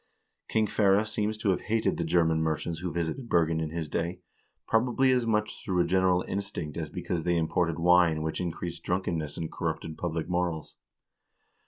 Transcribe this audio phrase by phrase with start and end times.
[0.49, 4.19] King Sverre seems to have hated the German merchants who visited Bergen in his day,
[4.67, 9.19] probably as much through a general instinct as because they imported wine which increased drunken
[9.19, 10.75] ness and corrupted public morals.